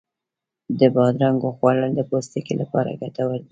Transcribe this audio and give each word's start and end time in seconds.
د 0.79 0.81
بادرنګو 0.95 1.49
خوړل 1.57 1.91
د 1.95 2.01
پوستکي 2.09 2.53
لپاره 2.61 2.97
ګټور 3.01 3.33
دی. 3.43 3.49